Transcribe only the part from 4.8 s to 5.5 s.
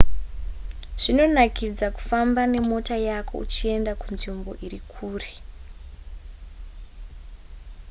kure